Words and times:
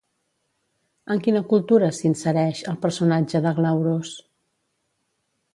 En 1.15 1.21
quina 1.27 1.41
cultura 1.51 1.91
s'insereix, 1.99 2.63
el 2.73 2.81
personatge 2.87 3.45
d'Aglauros? 3.47 4.19